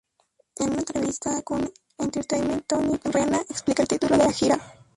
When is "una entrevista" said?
0.71-1.43